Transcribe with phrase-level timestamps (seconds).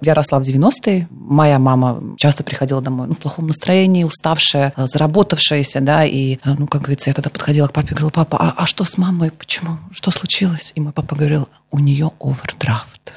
[0.00, 1.08] Я росла в 90-е.
[1.10, 6.82] Моя мама часто приходила домой ну, в плохом настроении, уставшая, заработавшаяся, да, и, ну, как
[6.82, 9.30] говорится, я тогда подходила к папе и говорила, папа, а, а что с мамой?
[9.30, 9.78] Почему?
[9.92, 10.72] Что случилось?
[10.74, 13.12] И мой папа говорил, у нее овердрафт.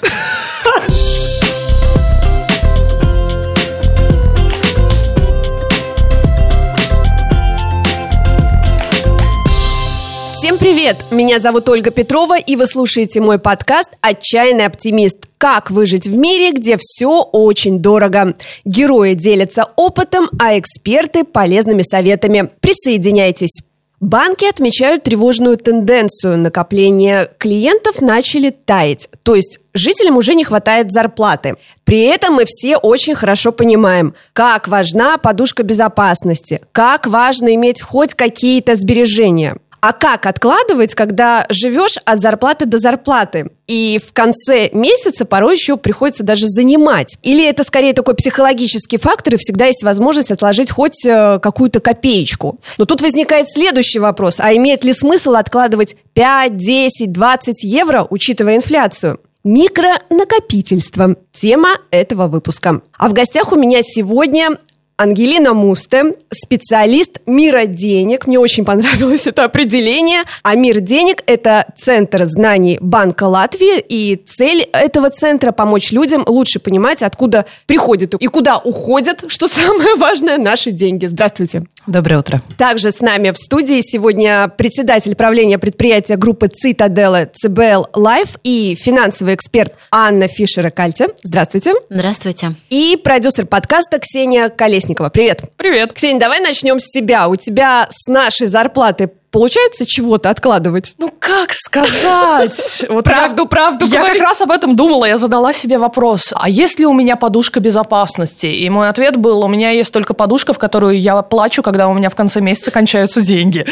[10.44, 11.06] Всем привет!
[11.10, 15.20] Меня зовут Ольга Петрова, и вы слушаете мой подкаст «Отчаянный оптимист».
[15.38, 18.36] Как выжить в мире, где все очень дорого.
[18.66, 22.50] Герои делятся опытом, а эксперты– полезными советами.
[22.60, 23.62] Присоединяйтесь!
[24.02, 26.38] Банки отмечают тревожную тенденцию.
[26.38, 29.08] Накопления клиентов начали таять.
[29.24, 31.56] То есть жителям уже не хватает зарплаты.
[31.86, 38.14] При этом мы все очень хорошо понимаем, как важна подушка безопасности, как важно иметь хоть
[38.14, 39.56] какие-то сбережения.
[39.84, 43.52] А как откладывать, когда живешь от зарплаты до зарплаты?
[43.68, 47.18] И в конце месяца порой еще приходится даже занимать.
[47.22, 52.62] Или это скорее такой психологический фактор, и всегда есть возможность отложить хоть э, какую-то копеечку.
[52.78, 54.40] Но тут возникает следующий вопрос.
[54.40, 59.20] А имеет ли смысл откладывать 5, 10, 20 евро, учитывая инфляцию?
[59.44, 61.18] Микронакопительство.
[61.34, 62.80] Тема этого выпуска.
[62.98, 64.52] А в гостях у меня сегодня
[64.96, 68.28] Ангелина Мусте, специалист мира денег.
[68.28, 70.24] Мне очень понравилось это определение.
[70.44, 73.80] А мир денег– это центр знаний Банка Латвии.
[73.80, 79.96] И цель этого центра– помочь людям лучше понимать, откуда приходят и куда уходят, что самое
[79.96, 81.08] важное, наши деньги.
[81.08, 81.64] Здравствуйте.
[81.88, 82.42] Доброе утро.
[82.58, 89.36] Также с нами в студии сегодня председатель правления предприятия группы Citadele CBL Life и финансовый
[89.36, 91.10] эксперт Анна Фишера-Кальте.
[91.24, 91.74] Здравствуйте.
[91.90, 92.54] Здравствуйте.
[92.70, 94.83] И продюсер подкаста Ксения Колесникова.
[94.84, 95.10] Колесникова.
[95.10, 95.44] Привет.
[95.56, 95.94] Привет.
[95.94, 97.30] Ксения, давай начнем с тебя.
[97.30, 100.96] У тебя с нашей зарплаты получается чего-то откладывать?
[100.98, 102.86] Ну, как сказать?
[102.90, 104.20] Вот правду, я, правду Я говори.
[104.20, 106.34] как раз об этом думала, я задала себе вопрос.
[106.36, 108.48] А есть ли у меня подушка безопасности?
[108.48, 111.94] И мой ответ был, у меня есть только подушка, в которую я плачу, когда у
[111.94, 113.66] меня в конце месяца кончаются деньги.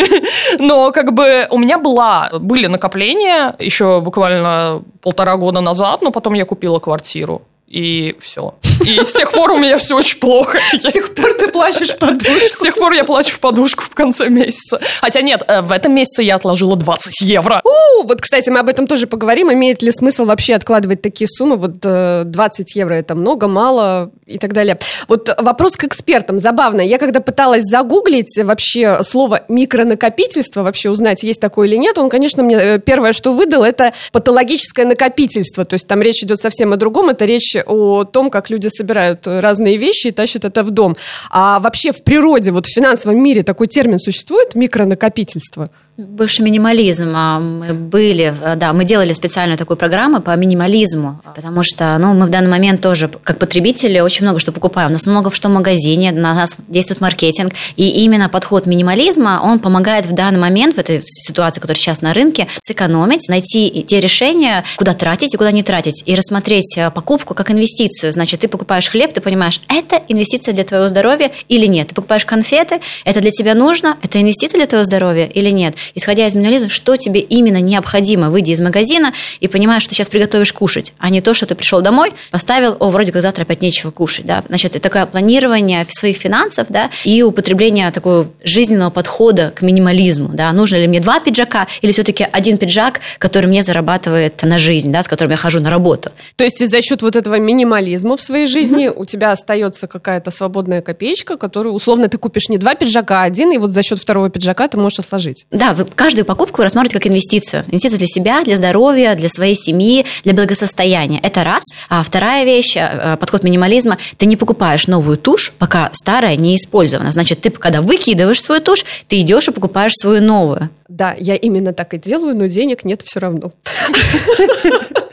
[0.58, 6.34] Но как бы у меня была, были накопления еще буквально полтора года назад, но потом
[6.34, 8.54] я купила квартиру и все.
[8.88, 10.58] И с тех пор у меня все очень плохо.
[10.72, 12.30] С тех пор ты плачешь в подушку?
[12.50, 14.80] С тех пор я плачу в подушку в конце месяца.
[15.00, 17.60] Хотя нет, э, в этом месяце я отложила 20 евро.
[17.64, 19.52] У, вот, кстати, мы об этом тоже поговорим.
[19.52, 21.56] Имеет ли смысл вообще откладывать такие суммы?
[21.56, 24.78] Вот 20 э, евро это много, мало и так далее.
[25.06, 26.38] Вот вопрос к экспертам.
[26.38, 26.80] Забавно.
[26.80, 32.42] Я когда пыталась загуглить вообще слово микронакопительство, вообще узнать, есть такое или нет, он, конечно,
[32.42, 35.64] мне э, первое, что выдал, это патологическое накопительство.
[35.64, 37.10] То есть там речь идет совсем о другом.
[37.10, 40.96] Это речь о том, как люди собирают разные вещи и тащат это в дом.
[41.30, 45.68] А вообще в природе, вот в финансовом мире такой термин существует, микронакопительство?
[45.98, 47.12] Бывший минимализм.
[47.16, 52.26] А мы были, да, мы делали специальную такую программу по минимализму, потому что, ну, мы
[52.26, 54.90] в данный момент тоже, как потребители, очень много что покупаем.
[54.90, 59.58] У нас много что в магазине, на нас действует маркетинг, и именно подход минимализма, он
[59.58, 64.62] помогает в данный момент, в этой ситуации, которая сейчас на рынке, сэкономить, найти те решения,
[64.76, 68.12] куда тратить и куда не тратить, и рассмотреть э, покупку как инвестицию.
[68.12, 71.88] Значит, ты покупаешь хлеб, ты понимаешь, это инвестиция для твоего здоровья или нет.
[71.88, 76.26] Ты покупаешь конфеты, это для тебя нужно, это инвестиция для твоего здоровья или нет исходя
[76.26, 80.52] из минимализма, что тебе именно необходимо, выйди из магазина и понимаешь, что ты сейчас приготовишь
[80.52, 83.90] кушать, а не то, что ты пришел домой, поставил, о, вроде как завтра опять нечего
[83.90, 84.42] кушать, да.
[84.48, 90.52] Значит, это такое планирование своих финансов, да, и употребление такого жизненного подхода к минимализму, да.
[90.52, 95.02] Нужно ли мне два пиджака или все-таки один пиджак, который мне зарабатывает на жизнь, да,
[95.02, 96.10] с которым я хожу на работу.
[96.36, 98.94] То есть за счет вот этого минимализма в своей жизни mm-hmm.
[98.96, 103.52] у тебя остается какая-то свободная копеечка, которую условно ты купишь не два пиджака, а один,
[103.52, 105.46] и вот за счет второго пиджака ты можешь отложить.
[105.50, 107.64] Да, вы каждую покупку рассматриваете как инвестицию.
[107.68, 111.20] Инвестицию для себя, для здоровья, для своей семьи, для благосостояния.
[111.22, 111.64] Это раз.
[111.88, 117.12] А вторая вещь, э, подход минимализма, ты не покупаешь новую тушь, пока старая не использована.
[117.12, 120.70] Значит, ты когда выкидываешь свою тушь, ты идешь и покупаешь свою новую.
[120.88, 123.52] Да, я именно так и делаю, но денег нет все равно.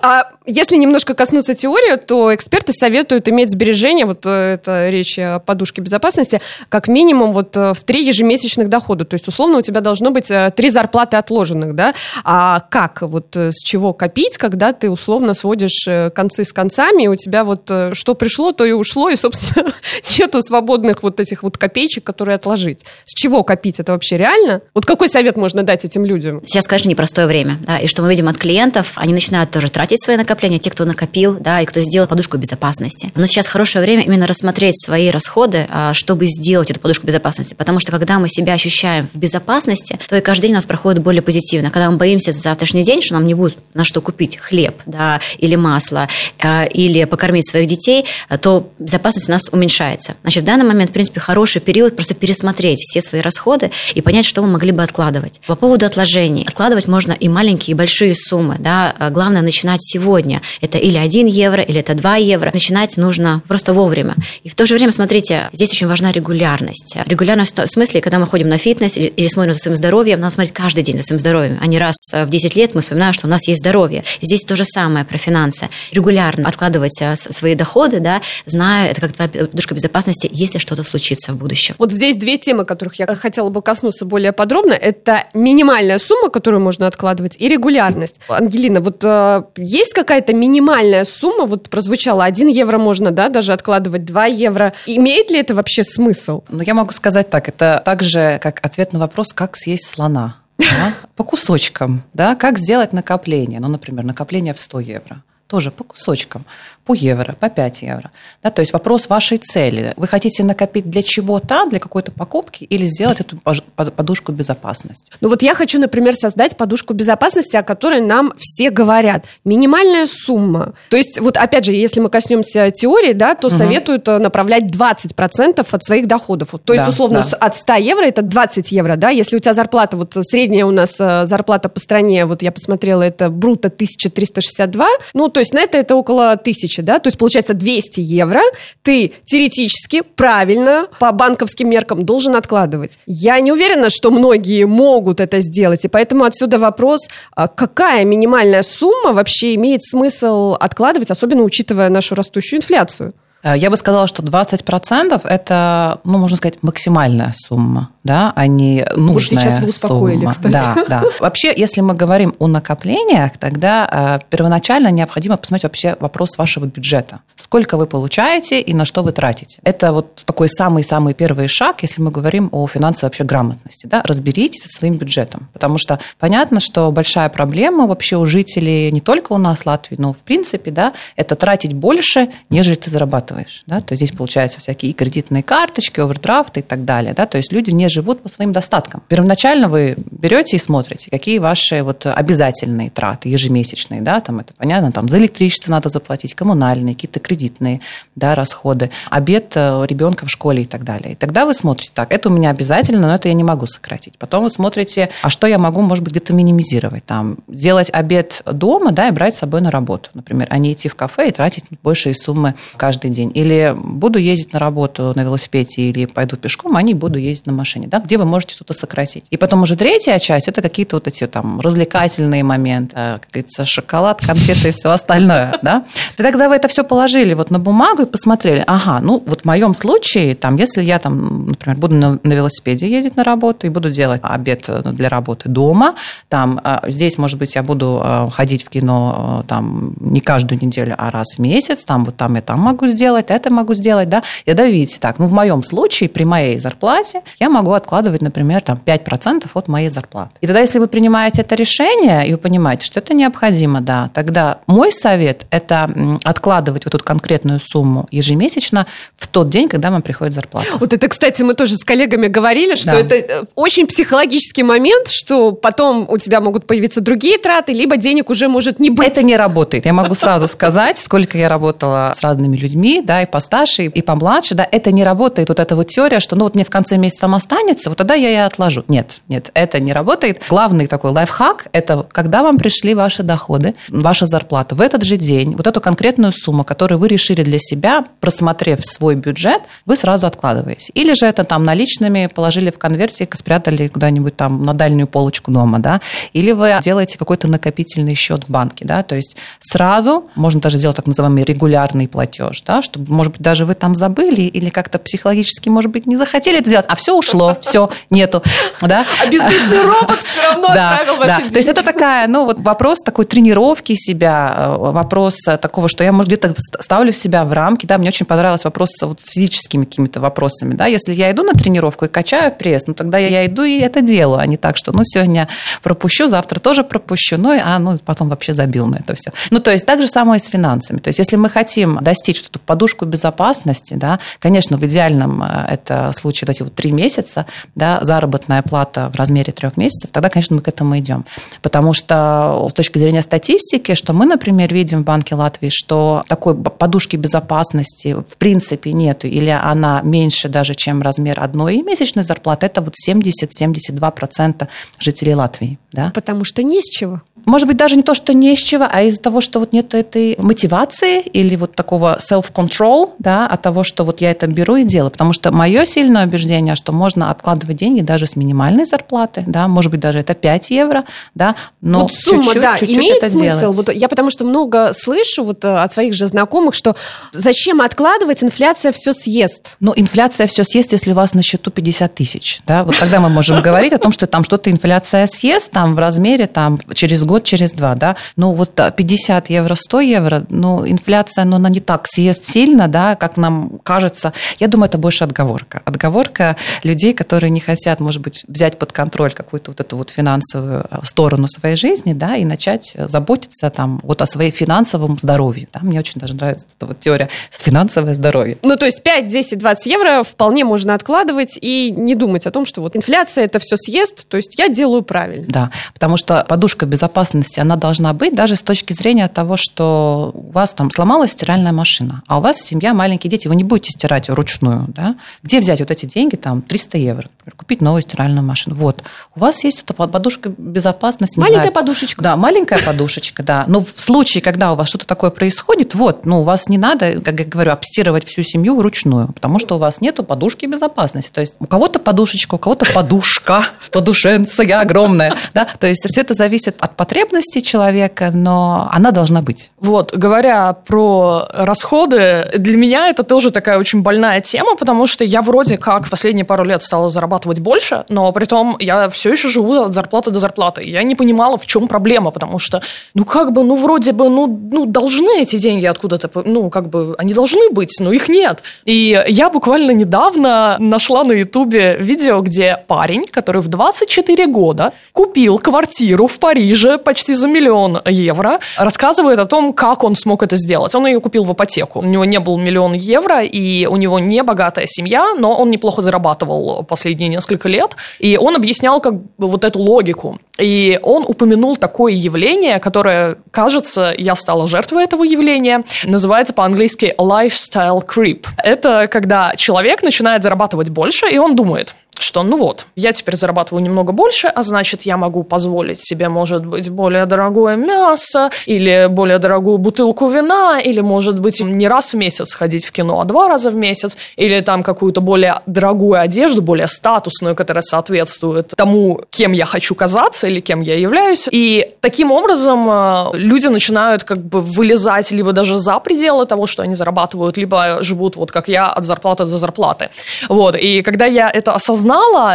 [0.00, 5.38] А если немножко коснуться теории, то эксперты советуют иметь сбережения, вот э, это речь о
[5.38, 9.04] подушке безопасности, как минимум вот э, в три ежемесячных дохода.
[9.04, 11.94] То есть, условно, у тебя должно быть э, три зарплаты отложенных, да?
[12.24, 17.16] А как, вот с чего копить, когда ты условно сводишь концы с концами, и у
[17.16, 19.72] тебя вот что пришло, то и ушло, и, собственно,
[20.18, 22.84] нету свободных вот этих вот копеечек, которые отложить.
[23.04, 23.80] С чего копить?
[23.80, 24.62] Это вообще реально?
[24.74, 26.42] Вот какой совет можно дать этим людям?
[26.46, 30.02] Сейчас, конечно, непростое время, да, и что мы видим от клиентов, они начинают тоже тратить
[30.02, 33.12] свои накопления, те, кто накопил, да, и кто сделал подушку безопасности.
[33.14, 37.54] Но сейчас хорошее время именно рассмотреть свои расходы, а, чтобы сделать эту подушку безопасности.
[37.54, 41.02] Потому что когда мы себя ощущаем в безопасности, то и каждый день у нас проходит
[41.02, 41.70] более позитивно.
[41.70, 45.20] Когда мы боимся за завтрашний день, что нам не будет на что купить хлеб, да,
[45.38, 46.08] или масло,
[46.40, 48.04] а, или покормить своих детей,
[48.40, 50.16] то безопасность у нас уменьшается.
[50.22, 54.24] Значит, в данный момент, в принципе, хороший период просто пересмотреть все свои расходы и понять,
[54.24, 55.40] что мы могли бы откладывать.
[55.46, 56.46] По поводу отложений.
[56.48, 58.56] Откладывать можно и маленькие, и большие суммы.
[58.58, 58.94] Да?
[58.98, 59.10] А
[59.42, 60.42] начинать сегодня.
[60.60, 62.50] Это или 1 евро, или это 2 евро.
[62.52, 64.16] Начинать нужно просто вовремя.
[64.42, 66.96] И в то же время, смотрите, здесь очень важна регулярность.
[67.06, 70.52] Регулярность в смысле, когда мы ходим на фитнес или смотрим за своим здоровьем, надо смотреть
[70.52, 73.30] каждый день за своим здоровьем, а не раз в 10 лет мы вспоминаем, что у
[73.30, 74.04] нас есть здоровье.
[74.20, 75.68] Здесь то же самое про финансы.
[75.92, 81.32] Регулярно откладывать а, свои доходы, да, зная, это как твоя подушка безопасности, если что-то случится
[81.32, 81.74] в будущем.
[81.78, 84.72] Вот здесь две темы, которых я хотела бы коснуться более подробно.
[84.72, 88.16] Это минимальная сумма, которую можно откладывать, и регулярность.
[88.28, 91.46] Ангелина, вот э, есть какая-то минимальная сумма?
[91.46, 94.72] Вот прозвучало 1 евро можно, да, даже откладывать 2 евро.
[94.86, 96.42] Имеет ли это вообще смысл?
[96.48, 97.48] Ну, я могу сказать так.
[97.48, 100.36] Это так же, как ответ на вопрос, как съесть слона.
[100.58, 100.94] Да?
[101.16, 102.02] По кусочкам.
[102.14, 102.34] Да?
[102.34, 103.60] Как сделать накопление?
[103.60, 105.22] Ну, например, накопление в 100 евро.
[105.46, 106.46] Тоже по кусочкам
[106.84, 108.10] по евро, по 5 евро.
[108.42, 109.94] Да, то есть вопрос вашей цели.
[109.96, 115.12] Вы хотите накопить для чего-то, для какой-то покупки или сделать эту подушку безопасности?
[115.20, 119.24] Ну вот я хочу, например, создать подушку безопасности, о которой нам все говорят.
[119.44, 120.74] Минимальная сумма.
[120.88, 123.56] То есть вот опять же, если мы коснемся теории, да, то угу.
[123.56, 126.54] советуют э, направлять 20% от своих доходов.
[126.64, 127.36] То есть, да, условно, да.
[127.36, 130.96] от 100 евро это 20 евро, да, если у тебя зарплата, вот средняя у нас
[130.98, 135.78] э, зарплата по стране, вот я посмотрела, это бруто 1362, ну, то есть на это
[135.78, 138.40] это около 1000 тысячи, да, то есть получается 200 евро
[138.82, 142.98] ты теоретически правильно по банковским меркам должен откладывать.
[143.06, 148.62] Я не уверена, что многие могут это сделать, и поэтому отсюда вопрос, а какая минимальная
[148.62, 153.12] сумма вообще имеет смысл откладывать, особенно учитывая нашу растущую инфляцию?
[153.42, 158.86] Э, я бы сказала, что 20% это, ну, можно сказать, максимальная сумма, да, а не
[158.96, 160.30] нужная вот сейчас вы успокоили, сумма.
[160.32, 160.52] кстати.
[160.52, 161.02] Да, да.
[161.20, 167.20] Вообще, если мы говорим о накоплениях, тогда э, первоначально необходимо посмотреть вообще вопрос вашего бюджета.
[167.36, 169.60] Сколько вы получаете и на что вы тратите.
[169.64, 174.62] Это вот такой самый-самый первый шаг, если мы говорим о финансовой вообще грамотности, да, разберитесь
[174.62, 175.48] со своим бюджетом.
[175.52, 180.12] Потому что понятно, что большая проблема вообще у жителей не только у нас, Латвии, но
[180.12, 183.64] в принципе, да, это тратить больше, нежели ты зарабатываешь зарабатываешь.
[183.66, 183.80] Да?
[183.80, 187.14] То есть здесь получаются всякие кредитные карточки, овердрафты и так далее.
[187.14, 187.26] Да?
[187.26, 189.02] То есть люди не живут по своим достаткам.
[189.08, 194.00] Первоначально вы берете и смотрите, какие ваши вот обязательные траты ежемесячные.
[194.00, 194.20] Да?
[194.20, 197.80] Там это понятно, там за электричество надо заплатить, коммунальные, какие-то кредитные
[198.16, 201.12] да, расходы, обед э, ребенка в школе и так далее.
[201.12, 204.14] И тогда вы смотрите, так, это у меня обязательно, но это я не могу сократить.
[204.18, 207.04] Потом вы смотрите, а что я могу, может быть, где-то минимизировать.
[207.04, 210.88] Там, делать обед дома да, и брать с собой на работу, например, а не идти
[210.88, 213.32] в кафе и тратить большие суммы каждый день день.
[213.34, 217.52] Или буду ездить на работу на велосипеде или пойду пешком, а не буду ездить на
[217.52, 219.24] машине, да, где вы можете что-то сократить.
[219.30, 223.64] И потом уже третья часть– это какие-то вот эти там развлекательные моменты, э, как говорится,
[223.64, 225.84] шоколад, конфеты и все остальное, да.
[226.18, 229.44] И тогда вы это все положили вот на бумагу и посмотрели, ага, ну вот в
[229.44, 233.70] моем случае, там, если я там, например, буду на, на велосипеде ездить на работу и
[233.70, 235.94] буду делать обед для работы дома,
[236.28, 240.94] там, э, здесь, может быть, я буду э, ходить в кино там не каждую неделю,
[240.98, 244.08] а раз в месяц, там вот там я там могу сделать, сделать, это могу сделать,
[244.08, 244.22] да.
[244.46, 248.60] И да, видите, так, ну, в моем случае, при моей зарплате, я могу откладывать, например,
[248.60, 250.30] там, 5% от моей зарплаты.
[250.40, 254.58] И тогда, если вы принимаете это решение, и вы понимаете, что это необходимо, да, тогда
[254.66, 255.90] мой совет– это
[256.24, 258.86] откладывать вот эту конкретную сумму ежемесячно
[259.16, 260.66] в тот день, когда вам приходит зарплата.
[260.80, 262.98] Вот это, кстати, мы тоже с коллегами говорили, что да.
[262.98, 268.30] это э, очень психологический момент, что потом у тебя могут появиться другие траты, либо денег
[268.30, 269.06] уже может не быть.
[269.06, 269.86] Это не работает.
[269.86, 274.54] Я могу сразу сказать, сколько я работала с разными людьми, да, и постарше, и помладше,
[274.54, 277.22] да, это не работает, вот эта вот теория, что ну вот мне в конце месяца
[277.22, 278.84] там останется, вот тогда я и отложу.
[278.88, 280.42] Нет, нет, это не работает.
[280.48, 285.56] Главный такой лайфхак– это когда вам пришли ваши доходы, ваша зарплата, в этот же день
[285.56, 290.92] вот эту конкретную сумму, которую вы решили для себя, просмотрев свой бюджет, вы сразу откладываете.
[290.94, 295.78] Или же это там наличными положили в конвертик, спрятали куда-нибудь там на дальнюю полочку дома,
[295.78, 296.00] да,
[296.32, 300.96] или вы делаете какой-то накопительный счет в банке, да, то есть сразу можно даже сделать
[300.96, 305.68] так называемый регулярный платеж, да, чтобы, может быть, даже вы там забыли или как-то психологически,
[305.68, 307.56] может быть, не захотели это сделать, а все ушло.
[307.60, 308.42] все, нету.
[308.80, 309.04] Да?
[309.22, 311.38] А бездушный робот все равно да, отправил ваши да.
[311.38, 311.52] деньги.
[311.52, 316.12] То есть это такая, ну вот вопрос такой тренировки себя, э, вопрос такого, что я,
[316.12, 320.20] может, где-то ставлю себя в рамки, да, мне очень понравился вопрос вот с физическими какими-то
[320.20, 323.78] вопросами, да, если я иду на тренировку и качаю пресс, ну тогда я иду и
[323.78, 325.48] это делаю, а не так, что ну сегодня
[325.82, 329.32] пропущу, завтра тоже пропущу, ну а, ну потом вообще забил на это все.
[329.50, 330.98] Ну то есть так же самое и с финансами.
[330.98, 336.10] То есть если мы хотим достичь эту подушку безопасности, да, конечно, в идеальном э, это
[336.12, 340.56] случае вот эти вот три месяца, да, заработная плата в размере трех месяцев, тогда, конечно,
[340.56, 341.26] мы к этому идем.
[341.60, 346.54] Потому что с точки зрения статистики, что мы, например, видим в Банке Латвии, что такой
[346.54, 352.80] подушки безопасности в принципе нету, или она меньше даже, чем размер одной месячной зарплаты, это
[352.80, 354.66] вот 70-72%
[354.98, 355.78] жителей Латвии.
[355.92, 356.10] Да?
[356.14, 357.20] Потому что не с чего.
[357.44, 359.94] Может быть, даже не то, что не с чего, а из-за того, что вот нет
[359.94, 364.84] этой мотивации или вот такого self-control, да, от того, что вот я это беру и
[364.84, 365.10] делаю.
[365.10, 369.90] Потому что мое сильное убеждение, что можно откладывать деньги даже с минимальной зарплаты, да, может
[369.90, 373.58] быть, даже это 5 евро, да, но вот сумма, чуть-чуть, да, чуть-чуть имеет это смысл.
[373.58, 373.76] делать.
[373.76, 376.94] Вот я потому что много слышу вот э, от своих же знакомых, что
[377.32, 379.76] зачем откладывать, инфляция все съест.
[379.80, 382.60] Ну, инфляция все съест, если у вас на счету 50 тысяч.
[382.66, 382.84] Да?
[382.84, 386.46] Вот тогда мы можем говорить о том, что там что-то инфляция съест там в размере
[386.46, 387.94] там, через год, через два.
[387.94, 388.16] Да?
[388.36, 393.16] Ну, вот 50 евро, 100 евро, ну, инфляция, ну, она не так съест сильно, да,
[393.16, 394.32] как нам кажется.
[394.58, 395.82] Я думаю, это больше отговорка.
[395.84, 400.86] Отговорка людей, которые не хотят, может быть, взять под контроль какую-то вот эту вот финансовую
[400.90, 405.68] э, сторону своей жизни, да, и начать заботиться там вот о своей финансовом здоровье.
[405.72, 405.80] Да?
[405.82, 408.58] Мне очень даже нравится эта вот теория финансовое здоровье.
[408.62, 412.66] Ну, то есть 5, 10, 20 евро вполне можно откладывать и не думать о том,
[412.66, 415.46] что вот инфляция это все съест, то есть я делаю правильно.
[415.48, 417.21] Да, потому что подушка безопасности,
[417.58, 422.22] она должна быть даже с точки зрения того, что у вас там сломалась стиральная машина,
[422.26, 425.16] а у вас семья, маленькие дети, вы не будете стирать вручную, да?
[425.42, 428.76] Где взять вот эти деньги, там, 300 евро, например, купить новую стиральную машину?
[428.76, 429.02] Вот,
[429.34, 431.38] у вас есть эта подушка безопасности.
[431.38, 432.22] Маленькая знаю, подушечка.
[432.22, 433.64] Да, маленькая подушечка, да.
[433.68, 437.20] Но в случае, когда у вас что-то такое происходит, вот, ну, у вас не надо,
[437.20, 441.30] как я говорю, обстирывать всю семью вручную, потому что у вас нету подушки безопасности.
[441.32, 445.66] То есть у кого-то подушечка, у кого-то подушка, подушенция огромная, да.
[445.78, 449.70] То есть все это зависит от потребностей человека, но она должна быть.
[449.78, 455.42] Вот, говоря про расходы, для меня это тоже такая очень больная тема, потому что я
[455.42, 459.48] вроде как в последние пару лет стала зарабатывать больше, но при том я все еще
[459.48, 460.82] живу от зарплаты до зарплаты.
[460.84, 462.80] Я не понимала, в чем проблема, потому что,
[463.12, 467.14] ну, как бы, ну, вроде бы, ну, ну должны эти деньги откуда-то, ну, как бы,
[467.18, 468.62] они должны быть, но их нет.
[468.86, 475.58] И я буквально недавно нашла на Ютубе видео, где парень, который в 24 года купил
[475.58, 480.94] квартиру в Париже почти за миллион евро, рассказывает о том, как он смог это сделать.
[480.94, 482.00] Он ее купил в ипотеку.
[482.00, 486.02] У него не был миллион евро, и у него не богатая семья, но он неплохо
[486.02, 487.96] зарабатывал последние несколько лет.
[488.18, 490.38] И он объяснял как бы вот эту логику.
[490.58, 495.84] И он упомянул такое явление, которое, кажется, я стала жертвой этого явления.
[496.04, 498.46] Называется по-английски lifestyle creep.
[498.62, 503.82] Это когда человек начинает зарабатывать больше, и он думает, что ну вот, я теперь зарабатываю
[503.82, 509.38] немного больше, а значит, я могу позволить себе, может быть, более дорогое мясо, или более
[509.38, 513.48] дорогую бутылку вина, или, может быть, не раз в месяц ходить в кино, а два
[513.48, 519.52] раза в месяц, или там какую-то более дорогую одежду, более статусную, которая соответствует тому, кем
[519.52, 521.48] я хочу казаться или кем я являюсь.
[521.50, 526.82] И таким образом э, люди начинают как бы вылезать либо даже за пределы того, что
[526.82, 530.10] они зарабатывают, либо живут вот как я от зарплаты до зарплаты.
[530.48, 530.76] Вот.
[530.76, 532.01] И когда я это осознала,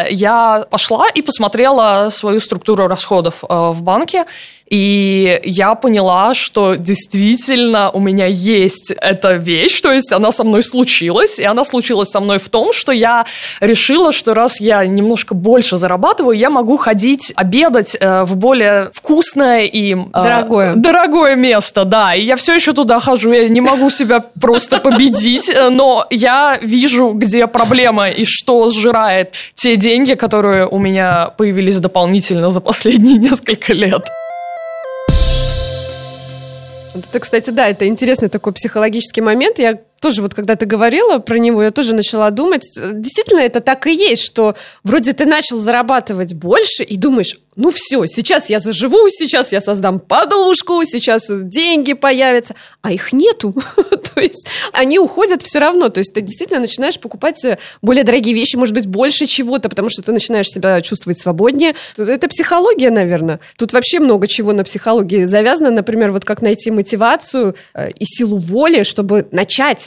[0.10, 4.26] я пошла и посмотрела свою структуру расходов э, в банке,
[4.70, 10.62] и я поняла, что действительно у меня есть эта вещь, то есть она со мной
[10.64, 13.26] случилась, и она случилась со мной в том, что я
[13.62, 19.66] решила, что раз я немножко больше зарабатываю, я могу ходить обедать э, в более вкусное
[19.66, 20.74] и э, Дорогое.
[20.76, 25.50] дорогое место, да, и я все еще туда хожу, я не могу себя просто победить,
[25.50, 31.80] э, но я вижу, где проблема и что сжирает те деньги, которые у меня появились
[31.80, 34.08] дополнительно за последние несколько лет.
[37.06, 39.60] Это, кстати, да, это интересный такой психологический момент.
[39.60, 43.88] Я тоже вот когда ты говорила про него, я тоже начала думать, действительно это так
[43.88, 49.10] и есть, что вроде ты начал зарабатывать больше и думаешь, ну все, сейчас я заживу,
[49.10, 53.56] сейчас я создам подушку, сейчас деньги появятся, а их нету.
[54.14, 55.90] то есть они уходят все равно.
[55.90, 57.42] То есть ты действительно начинаешь покупать
[57.82, 61.74] более дорогие вещи, может быть, больше чего-то, потому что ты начинаешь себя чувствовать свободнее.
[61.98, 63.40] Это психология, наверное.
[63.58, 65.72] Тут вообще много чего на психологии завязано.
[65.72, 69.87] Например, вот как найти мотивацию э, и силу воли, чтобы начать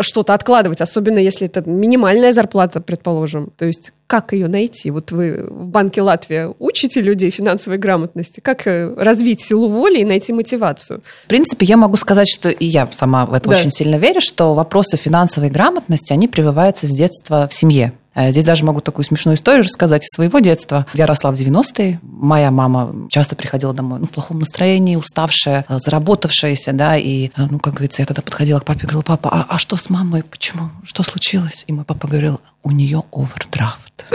[0.00, 3.52] что-то откладывать, особенно если это минимальная зарплата, предположим.
[3.56, 4.90] То есть как ее найти?
[4.90, 8.40] Вот вы в Банке Латвия учите людей финансовой грамотности.
[8.40, 11.02] Как э, развить силу воли и найти мотивацию?
[11.24, 13.56] В принципе, я могу сказать, что и я сама в это да.
[13.56, 17.92] очень сильно верю, что вопросы финансовой грамотности, они прививаются с детства в семье.
[18.14, 20.86] Э, здесь даже могу такую смешную историю рассказать из своего детства.
[20.94, 22.00] Я росла в 90-е.
[22.02, 27.58] Моя мама часто приходила домой ну, в плохом настроении, уставшая, э, заработавшаяся, да, и, ну,
[27.58, 30.22] как говорится, я тогда подходила к папе и говорила, папа, а, а что с мамой?
[30.22, 30.70] Почему?
[30.82, 31.64] Что случилось?
[31.66, 34.06] И мой папа говорил, у нее овердрафт.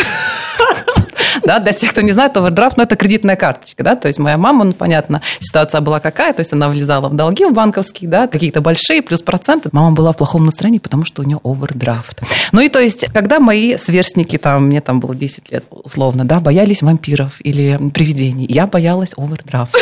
[1.50, 4.38] Да, для тех, кто не знает, овердрафт, ну, это кредитная карточка, да, то есть моя
[4.38, 8.28] мама, ну, понятно, ситуация была какая, то есть она влезала в долги в банковские, да,
[8.28, 9.70] какие-то большие, плюс проценты.
[9.72, 12.22] Мама была в плохом настроении, потому что у нее овердрафт.
[12.52, 16.40] Ну, и то есть, когда мои сверстники, там, мне там было 10 лет, условно, да,
[16.40, 19.80] боялись вампиров или привидений, я боялась овердрафта.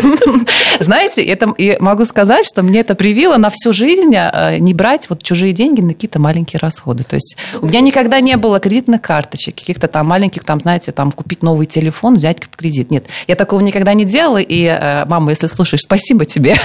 [0.80, 5.10] Знаете, это, и могу сказать, что мне это привило на всю жизнь э, не брать
[5.10, 7.02] вот чужие деньги на какие-то маленькие расходы.
[7.02, 10.92] То есть у меня никогда не было кредитных карточек, каких-то там маленьких, там, знаете, знаете,
[10.92, 12.90] там купить новый телефон, взять кредит.
[12.90, 14.38] Нет, я такого никогда не делала.
[14.38, 16.56] И, э, мама, если слушаешь, спасибо тебе.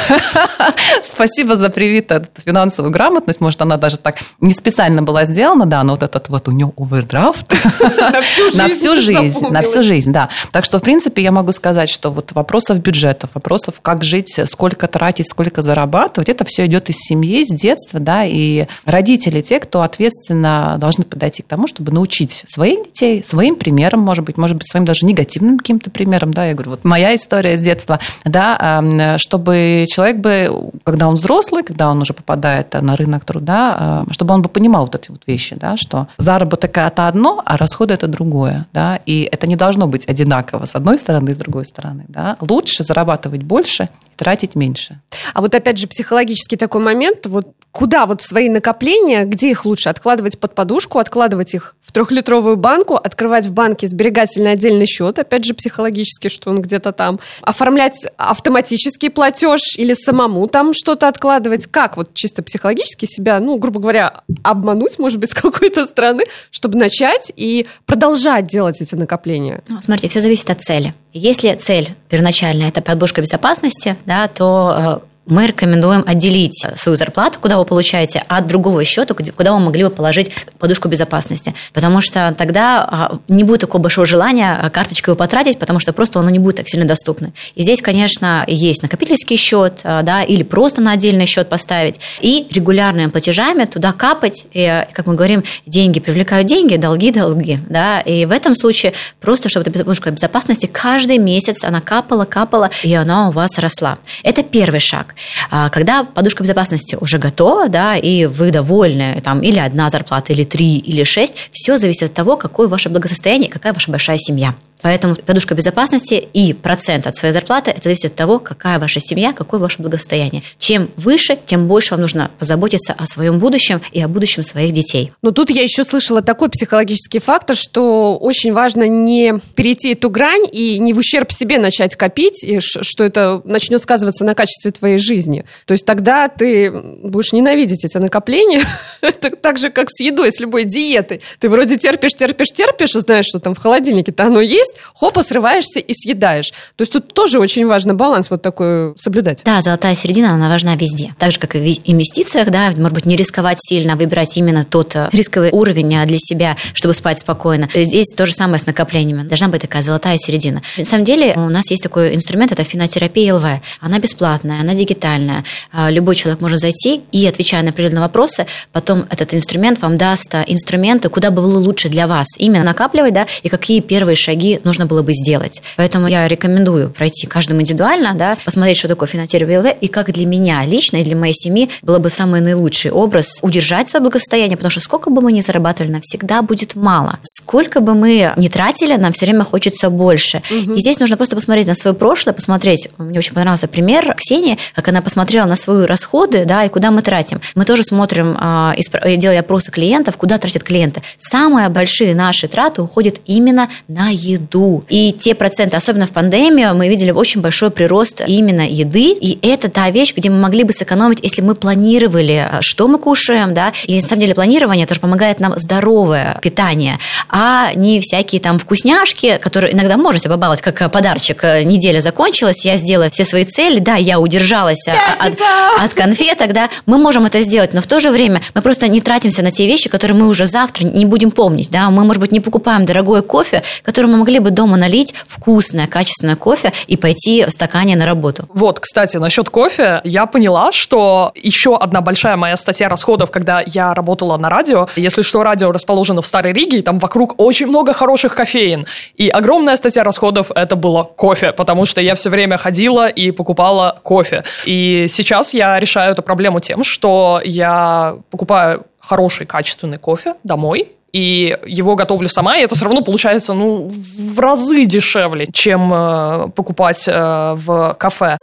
[1.04, 3.42] спасибо за привитую финансовую грамотность.
[3.42, 6.72] Может, она даже так не специально была сделана, да, но вот этот вот у нее
[6.78, 7.54] овердрафт
[8.54, 9.48] на всю жизнь.
[9.50, 10.30] На всю жизнь, да.
[10.52, 14.88] Так что, в принципе, я могу сказать, что вот вопросов бюджетов, вопросов, как жить, сколько
[14.88, 19.82] тратить, сколько зарабатывать, это все идет из семьи, с детства, да, и родители, те, кто
[19.82, 24.68] ответственно должны подойти к тому, чтобы научить своих детей своим примером, может быть, может быть,
[24.68, 28.84] своим даже негативным каким-то примером, да, я говорю, вот моя история с детства, да,
[29.18, 34.42] чтобы человек бы, когда он взрослый, когда он уже попадает на рынок труда, чтобы он
[34.42, 38.66] бы понимал вот эти вот вещи, да, что заработок это одно, а расходы это другое,
[38.74, 42.36] да, и это не должно быть одинаково с одной стороны и с другой стороны, да.
[42.42, 43.88] Лучше зарабатывать больше,
[44.18, 45.00] тратить меньше.
[45.34, 49.88] А вот опять же психологический такой момент, вот куда вот свои накопления, где их лучше
[49.88, 55.46] откладывать под подушку, откладывать их в трехлитровую банку, открывать в банке сберегательный отдельный счет, опять
[55.46, 61.98] же психологически, что он где-то там, оформлять автоматический платеж или самому там что-то откладывать, как
[61.98, 67.32] вот чисто психологически себя, ну, грубо говоря, обмануть, может быть, с какой-то стороны, чтобы начать
[67.36, 69.62] и продолжать делать эти накопления?
[69.68, 70.94] Ну, смотрите, все зависит от цели.
[71.14, 77.58] Если цель первоначальная– это подушка безопасности, да, то э, мы рекомендуем отделить свою зарплату, куда
[77.58, 81.54] вы получаете, от другого счета, куда вы могли бы положить подушку безопасности.
[81.74, 85.94] Потому что тогда а, не будет такого большого желания а, карточкой его потратить, потому что
[85.94, 87.34] просто оно не будет так сильно доступно.
[87.56, 92.48] И здесь, конечно, есть накопительский счет, а, да, или просто на отдельный счет поставить, и
[92.52, 98.26] регулярными платежами туда капать, и, как мы говорим, деньги привлекают деньги, долги– долги, да, и
[98.26, 103.30] в этом случае просто, чтобы эта подушка безопасности каждый месяц она капала, капала, и она
[103.30, 103.98] у вас росла.
[104.24, 105.11] Это первый шаг.
[105.50, 110.44] А, когда подушка безопасности уже готова, да, и вы довольны, там, или одна зарплата, или
[110.44, 114.54] три, или шесть, все зависит от того, какое ваше благосостояние, какая ваша большая семья.
[114.82, 119.34] Поэтому подушка безопасности и процент от своей зарплаты, это зависит от того, какая ваша семья,
[119.34, 120.44] какое ваше благосостояние.
[120.58, 125.12] Чем выше, тем больше вам нужно позаботиться о своем будущем и о будущем своих детей.
[125.22, 130.48] Но тут я еще слышала такой психологический фактор, что очень важно не перейти эту грань
[130.52, 134.98] и не в ущерб себе начать копить, и что это начнет сказываться на качестве твоей
[134.98, 135.46] жизни.
[135.66, 138.64] То есть тогда ты будешь ненавидеть эти накопления,
[139.42, 141.22] так же, как с едой, с любой диетой.
[141.40, 145.24] Ты вроде терпишь, терпишь, терпишь, и знаешь, что там в холодильнике-то оно есть, есть, хопа,
[145.24, 146.52] срываешься и съедаешь.
[146.76, 149.42] То есть тут тоже очень важно баланс вот такой соблюдать.
[149.44, 151.16] Да, золотая середина, она важна везде.
[151.20, 154.64] Так же, как и в инвестициях, да, может быть, не рисковать сильно, а выбирать именно
[154.64, 157.70] тот э, рисковый уровень а, для себя, чтобы спать спокойно.
[157.74, 159.28] Здесь то же самое с накоплениями.
[159.28, 160.62] Должна быть такая золотая середина.
[160.78, 163.46] На самом деле у нас есть такой инструмент, это финотерапия ЛВ.
[163.80, 165.44] Она бесплатная, она дигитальная.
[165.72, 170.34] А, любой человек может зайти и, отвечая на определенные вопросы, потом этот инструмент вам даст
[170.48, 174.86] инструменты, куда бы было лучше для вас именно накапливать, да, и какие первые шаги нужно
[174.86, 175.62] было бы сделать.
[175.78, 180.26] Поэтому я рекомендую пройти каждому индивидуально, да, посмотреть, что такое финансирование ВЛВ, и как для
[180.26, 184.72] меня лично и для моей семьи было бы самый наилучший образ удержать свое благосостояние, потому
[184.72, 187.20] что сколько бы мы ни зарабатывали, нам всегда будет мало.
[187.24, 190.42] Сколько бы мы ни тратили, нам все время хочется больше.
[190.50, 190.74] Угу.
[190.74, 192.90] И здесь нужно просто посмотреть на свое прошлое, посмотреть.
[192.98, 197.02] Мне очень понравился пример Ксении, как она посмотрела на свои расходы, да, и куда мы
[197.02, 197.40] тратим.
[197.56, 198.76] Мы тоже смотрим, а,
[199.18, 201.02] делая опросы клиентов, куда тратят клиенты.
[201.18, 204.84] Самые большие наши траты уходят именно на еду еду.
[204.90, 209.12] И те проценты, особенно в пандемию, мы видели очень большой прирост именно еды.
[209.12, 213.54] И это та вещь, где мы могли бы сэкономить, если мы планировали, что мы кушаем,
[213.54, 213.74] да.
[213.86, 219.38] И на самом деле планирование тоже помогает нам здоровое питание, а не всякие там вкусняшки,
[219.42, 221.44] которые иногда можно себе побаловать, как подарочек.
[221.44, 225.38] Неделя закончилась, я сделала все свои цели, да, я удержалась от,
[225.80, 226.70] от конфеток, да.
[226.86, 229.66] Мы можем это сделать, но в то же время мы просто не тратимся на те
[229.66, 231.90] вещи, которые мы уже завтра не будем помнить, да.
[231.90, 236.36] Мы, может быть, не покупаем дорогое кофе, который мы могли бы дома налить, вкусное, качественное
[236.36, 238.44] кофе и пойти в стакане на работу.
[238.54, 243.94] Вот, кстати, насчет кофе, я поняла, что еще одна большая моя статья расходов, когда я
[243.94, 247.94] работала на радио, если что, радио расположено в Старой Риге, и там вокруг очень много
[247.94, 248.86] хороших кофеин.
[249.16, 254.00] И огромная статья расходов это было кофе, потому что я все время ходила и покупала
[254.04, 254.44] кофе.
[254.66, 261.58] И сейчас я решаю эту проблему тем, что я покупаю хороший качественный кофе домой, и
[261.66, 267.04] его готовлю сама, и это все равно получается ну, в разы дешевле, чем э, покупать
[267.08, 268.38] э, в кафе.